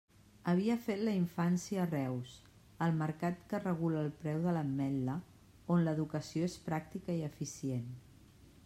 [0.51, 2.31] Havia fet la infància a Reus,
[2.85, 5.19] el mercat que regula el preu de l'ametla,
[5.77, 7.89] on l'educació és pràctica i eficient.